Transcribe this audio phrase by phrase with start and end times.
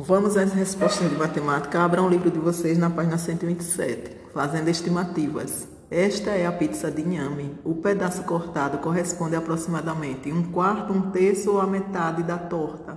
[0.00, 1.82] Vamos às respostas de matemática.
[1.82, 5.66] Abram o livro de vocês na página 127, fazendo estimativas.
[5.90, 7.58] Esta é a pizza de inhame.
[7.64, 12.96] O pedaço cortado corresponde a aproximadamente um quarto, um terço ou a metade da torta.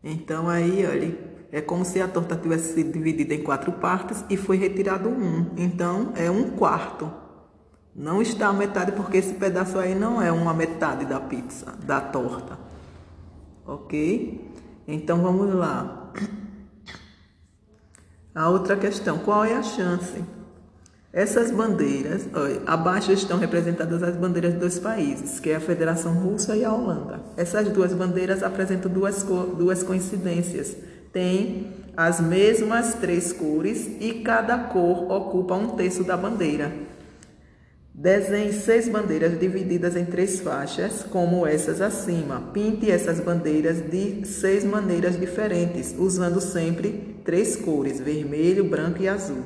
[0.00, 1.18] Então aí, olha,
[1.50, 5.50] é como se a torta tivesse sido dividida em quatro partes e foi retirado um.
[5.56, 7.10] Então é um quarto.
[7.96, 12.00] Não está a metade porque esse pedaço aí não é uma metade da pizza, da
[12.00, 12.56] torta.
[13.66, 14.52] Ok?
[14.86, 15.98] Então vamos lá.
[18.34, 20.24] A outra questão, qual é a chance?
[21.12, 22.26] Essas bandeiras,
[22.66, 26.72] abaixo estão representadas as bandeiras dos dois países, que é a Federação Russa e a
[26.72, 27.20] Holanda.
[27.36, 30.74] Essas duas bandeiras apresentam duas, duas coincidências.
[31.12, 36.72] Tem as mesmas três cores e cada cor ocupa um terço da bandeira.
[37.94, 42.40] Desenhe seis bandeiras divididas em três faixas, como essas acima.
[42.50, 49.44] Pinte essas bandeiras de seis maneiras diferentes, usando sempre três cores: vermelho, branco e azul.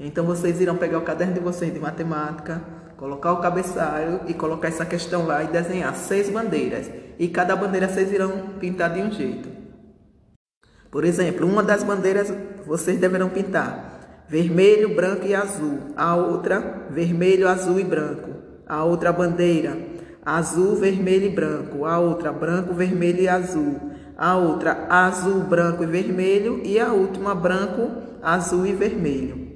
[0.00, 2.60] Então vocês irão pegar o caderno de vocês de matemática,
[2.96, 6.90] colocar o cabeçalho e colocar essa questão lá e desenhar seis bandeiras.
[7.20, 9.48] E cada bandeira vocês irão pintar de um jeito.
[10.90, 12.34] Por exemplo, uma das bandeiras
[12.66, 13.95] vocês deverão pintar
[14.28, 15.78] vermelho, branco e azul.
[15.96, 18.30] A outra, vermelho, azul e branco.
[18.66, 19.76] A outra bandeira,
[20.24, 21.84] azul, vermelho e branco.
[21.84, 23.80] A outra, branco, vermelho e azul.
[24.16, 26.60] A outra, azul, branco e vermelho.
[26.64, 27.90] E a última, branco,
[28.22, 29.46] azul e vermelho.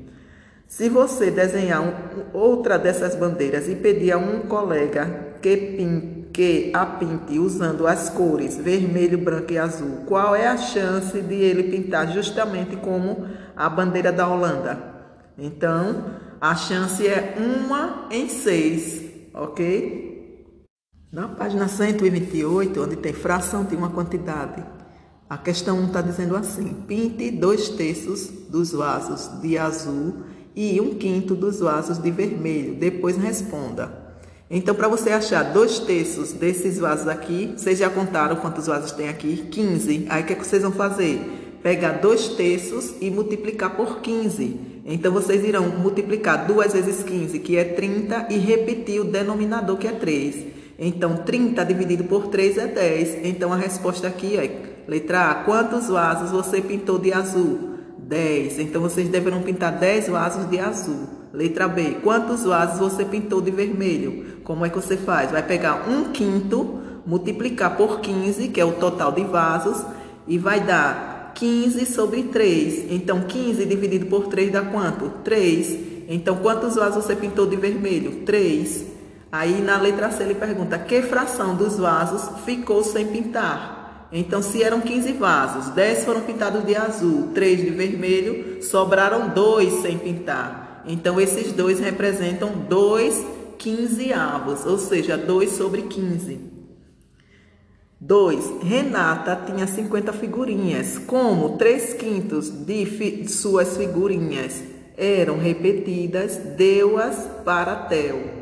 [0.67, 1.93] Se você desenhar um,
[2.33, 8.09] outra dessas bandeiras e pedir a um colega que pinte que a pinte usando as
[8.09, 13.69] cores vermelho, branco e azul, qual é a chance de ele pintar justamente como a
[13.69, 14.79] bandeira da Holanda?
[15.37, 16.03] Então,
[16.41, 20.57] a chance é uma em seis, ok?
[21.13, 24.65] Na página 128, onde tem fração de uma quantidade,
[25.29, 30.25] a questão 1 está dizendo assim: pinte dois terços dos vasos de azul
[30.57, 32.77] e um quinto dos vasos de vermelho.
[32.77, 34.10] Depois responda.
[34.53, 39.09] Então, para você achar dois terços desses vasos aqui, vocês já contaram quantos vasos tem
[39.09, 39.47] aqui?
[39.49, 40.07] 15.
[40.09, 41.21] Aí, o que, é que vocês vão fazer?
[41.63, 44.59] Pegar dois terços e multiplicar por 15.
[44.85, 49.87] Então, vocês irão multiplicar 2 vezes 15, que é 30, e repetir o denominador, que
[49.87, 50.47] é 3.
[50.77, 53.19] Então, 30 dividido por 3 é 10.
[53.27, 57.77] Então, a resposta aqui é, letra A, quantos vasos você pintou de azul?
[57.99, 58.59] 10.
[58.59, 61.20] Então, vocês deverão pintar 10 vasos de azul.
[61.33, 61.99] Letra B.
[62.03, 64.41] Quantos vasos você pintou de vermelho?
[64.43, 65.31] Como é que você faz?
[65.31, 69.85] Vai pegar um quinto, multiplicar por 15, que é o total de vasos,
[70.27, 72.91] e vai dar 15 sobre 3.
[72.91, 75.09] Então, 15 dividido por 3 dá quanto?
[75.23, 75.91] 3.
[76.09, 78.23] Então, quantos vasos você pintou de vermelho?
[78.27, 78.87] 3.
[79.31, 84.09] Aí, na letra C, ele pergunta, que fração dos vasos ficou sem pintar?
[84.13, 89.83] Então, se eram 15 vasos, 10 foram pintados de azul, 3 de vermelho, sobraram 2
[89.83, 90.70] sem pintar.
[90.87, 93.25] Então, esses dois representam dois
[93.59, 96.41] quinzeavos, ou seja, 2 sobre 15.
[98.01, 98.63] 2.
[98.63, 100.99] Renata tinha 50 figurinhas.
[100.99, 104.63] Como 3 quintos de fi suas figurinhas
[104.97, 108.41] eram repetidas, deu-as para Theo.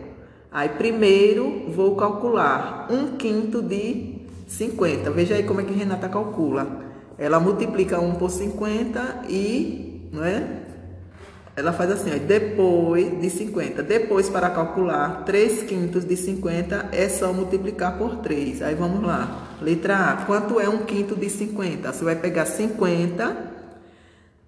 [0.50, 5.10] Aí, primeiro, vou calcular 1 quinto de 50.
[5.10, 6.84] Veja aí como é que Renata calcula.
[7.18, 10.62] Ela multiplica 1 por 50 e, não é?
[11.58, 13.82] Ela faz assim, ó, depois de 50.
[13.82, 18.62] Depois, para calcular 3 quintos de 50, é só multiplicar por 3.
[18.62, 19.56] Aí vamos lá.
[19.60, 20.16] Letra A.
[20.24, 21.92] Quanto é 1 quinto de 50?
[21.92, 23.36] Você vai pegar 50,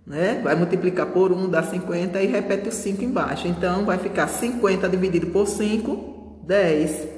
[0.06, 0.40] né?
[0.44, 3.48] Vai multiplicar por 1, dá 50 e repete o 5 embaixo.
[3.48, 7.08] Então, vai ficar 50 dividido por 5, 10.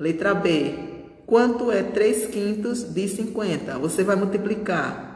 [0.00, 0.74] Letra B.
[1.24, 3.78] Quanto é 3 quintos de 50?
[3.78, 5.07] Você vai multiplicar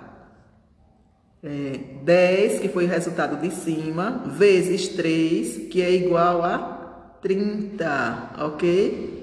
[1.44, 8.30] é, 10, que foi o resultado de cima, vezes 3, que é igual a 30,
[8.38, 9.22] ok?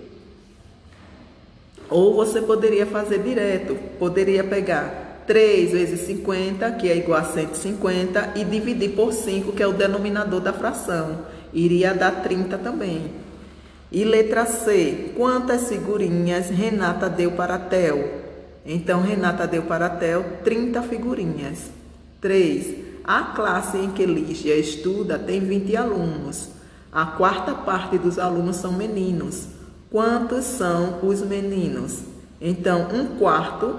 [1.89, 8.33] Ou você poderia fazer direto, poderia pegar 3 vezes 50, que é igual a 150,
[8.35, 11.25] e dividir por 5, que é o denominador da fração.
[11.53, 13.11] Iria dar 30 também.
[13.91, 18.19] E letra C, quantas figurinhas Renata deu para Theo?
[18.65, 21.78] Então, Renata deu para Theo 30 figurinhas.
[22.21, 22.75] 3.
[23.03, 26.49] A classe em que Lígia estuda tem 20 alunos.
[26.91, 29.47] A quarta parte dos alunos são meninos.
[29.89, 32.03] Quantos são os meninos?
[32.39, 33.75] Então, um quarto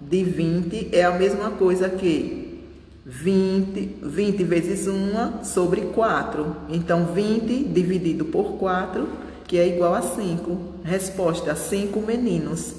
[0.00, 2.64] de 20 é a mesma coisa que
[3.04, 6.56] 20, 20 vezes 1 sobre 4.
[6.68, 9.08] Então, 20 dividido por 4,
[9.46, 10.58] que é igual a 5.
[10.82, 12.74] Resposta: 5 meninos.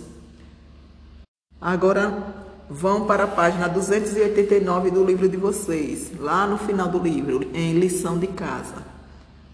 [1.59, 7.49] Agora, vão para a página 289 do livro de vocês, lá no final do livro,
[7.53, 8.85] em lição de casa.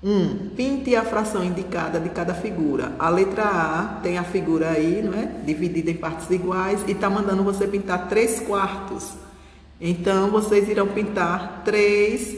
[0.04, 0.10] 1.
[0.10, 2.94] Um, pinte a fração indicada de cada figura.
[3.00, 5.26] A letra A tem a figura aí, não é?
[5.46, 9.14] Dividida em partes iguais e está mandando você pintar 3 quartos.
[9.80, 12.38] Então, vocês irão pintar três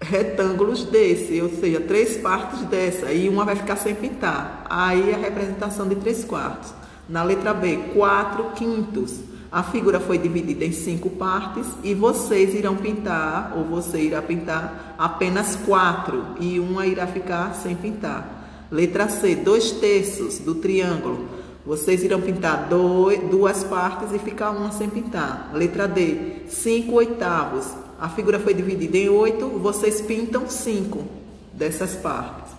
[0.00, 4.66] retângulos desse, ou seja, três partes dessa, e uma vai ficar sem pintar.
[4.68, 6.74] Aí a representação de três quartos.
[7.08, 9.14] Na letra B, quatro quintos.
[9.50, 14.94] A figura foi dividida em cinco partes e vocês irão pintar, ou você irá pintar,
[14.98, 18.66] apenas quatro e uma irá ficar sem pintar.
[18.70, 21.28] Letra C, dois terços do triângulo.
[21.64, 25.50] Vocês irão pintar dois, duas partes e ficar uma sem pintar.
[25.52, 27.66] Letra D, cinco oitavos.
[28.00, 31.04] A figura foi dividida em oito, vocês pintam cinco
[31.52, 32.52] dessas partes.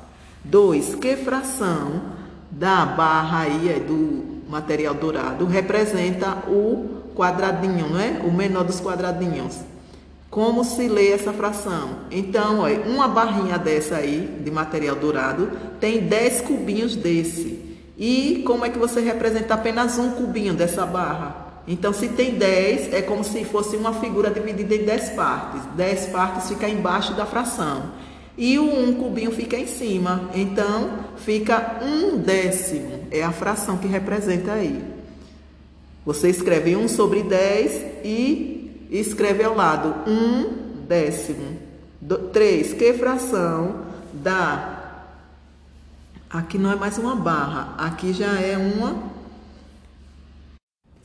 [0.43, 2.01] Dois, que fração
[2.49, 8.21] da barra aí é do material dourado representa o quadradinho, não é?
[8.23, 9.59] O menor dos quadradinhos.
[10.29, 11.99] Como se lê essa fração?
[12.11, 15.49] Então, olha, uma barrinha dessa aí, de material dourado,
[15.79, 17.77] tem 10 cubinhos desse.
[17.97, 21.47] E como é que você representa apenas um cubinho dessa barra?
[21.67, 25.61] Então, se tem 10, é como se fosse uma figura dividida em 10 partes.
[25.75, 28.06] 10 partes fica embaixo da fração
[28.37, 30.29] e o um cubinho fica em cima.
[30.33, 33.07] Então, fica um décimo.
[33.09, 34.83] É a fração que representa aí.
[36.05, 41.57] Você escreve 1 sobre 10 e escreve ao lado 1 décimo.
[42.31, 42.73] 3.
[42.73, 43.81] Que fração
[44.13, 45.05] dá?
[46.29, 49.17] Aqui não é mais uma barra, aqui já é uma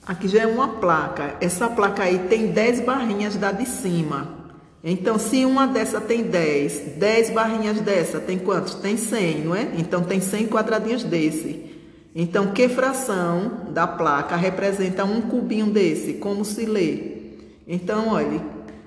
[0.05, 1.37] Aqui já é uma placa.
[1.41, 4.42] Essa placa aí tem 10 barrinhas da de cima.
[4.85, 8.75] Então, se uma dessa tem 10, 10 barrinhas dessa tem quantos?
[8.75, 9.69] Tem 100, não é?
[9.79, 11.71] Então, tem 100 quadradinhos desse.
[12.15, 16.15] Então, que fração da placa representa um cubinho desse?
[16.15, 17.13] Como se lê?
[17.67, 18.41] Então, olha,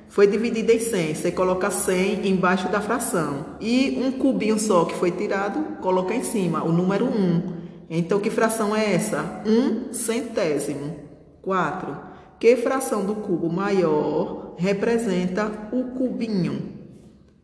[0.09, 1.15] foi dividida em 100.
[1.15, 3.45] Você coloca 100 embaixo da fração.
[3.62, 7.53] E um cubinho só que foi tirado, coloca em cima, o número 1.
[7.89, 9.41] Então, que fração é essa?
[9.45, 10.95] 1 centésimo.
[11.41, 12.14] 4.
[12.40, 16.74] Que fração do cubo maior representa o cubinho?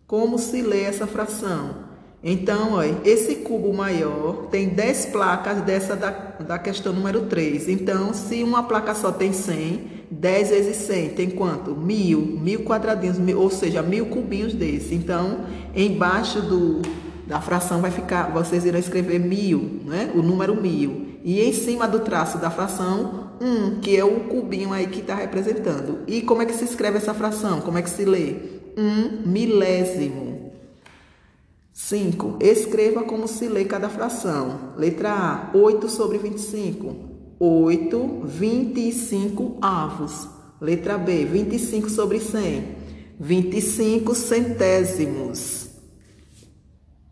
[0.05, 1.91] Como se lê essa fração?
[2.23, 7.67] Então, olha, esse cubo maior tem 10 placas dessa da, da questão número 3.
[7.69, 11.71] Então, se uma placa só tem 100, 10 vezes 100 tem quanto?
[11.71, 14.93] Mil, mil quadradinhos, mil, ou seja, mil cubinhos desse.
[14.93, 15.45] Então,
[15.75, 16.81] embaixo do,
[17.25, 20.11] da fração vai ficar, vocês irão escrever mil, né?
[20.13, 21.17] o número mil.
[21.23, 24.99] E em cima do traço da fração, 1, um, que é o cubinho aí que
[24.99, 25.99] está representando.
[26.05, 27.59] E como é que se escreve essa fração?
[27.61, 28.35] Como é que se lê?
[28.77, 30.51] 1 um milésimo.
[31.73, 32.37] 5.
[32.39, 34.73] Escreva como se lê cada fração.
[34.77, 36.95] Letra A, 8 sobre 25.
[37.39, 40.29] 8, 25 avos.
[40.61, 42.75] Letra B, 25 sobre 100.
[43.19, 45.70] 25 centésimos.